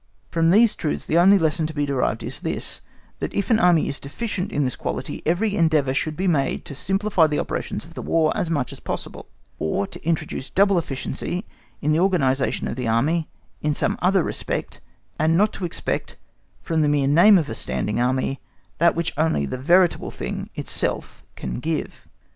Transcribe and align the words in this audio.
From 0.31 0.47
these 0.47 0.73
truths 0.73 1.05
the 1.05 1.19
only 1.19 1.37
lesson 1.37 1.67
to 1.67 1.75
be 1.75 1.85
derived 1.85 2.23
is 2.23 2.39
this, 2.39 2.81
that 3.19 3.35
if 3.35 3.51
an 3.51 3.59
Army 3.59 3.87
is 3.87 3.99
deficient 3.99 4.51
in 4.51 4.63
this 4.63 4.75
quality, 4.75 5.21
every 5.27 5.55
endeavour 5.55 5.93
should 5.93 6.17
be 6.17 6.25
made 6.27 6.65
to 6.65 6.73
simplify 6.73 7.27
the 7.27 7.37
operations 7.37 7.85
of 7.85 7.93
the 7.93 8.01
War 8.01 8.35
as 8.35 8.49
much 8.49 8.73
as 8.73 8.79
possible, 8.79 9.27
or 9.59 9.85
to 9.85 10.03
introduce 10.03 10.49
double 10.49 10.79
efficiency 10.79 11.45
in 11.83 11.91
the 11.91 11.99
organisation 11.99 12.67
of 12.67 12.77
the 12.77 12.87
Army 12.87 13.29
in 13.61 13.75
some 13.75 13.95
other 14.01 14.23
respect, 14.23 14.81
and 15.19 15.37
not 15.37 15.53
to 15.53 15.65
expect 15.65 16.17
from 16.63 16.81
the 16.81 16.89
mere 16.89 17.07
name 17.07 17.37
of 17.37 17.47
a 17.47 17.53
standing 17.53 17.99
Army, 18.01 18.41
that 18.79 18.95
which 18.95 19.13
only 19.19 19.45
the 19.45 19.55
veritable 19.59 20.09
thing 20.09 20.49
itself 20.55 21.23
can 21.35 21.59
give. 21.59 22.07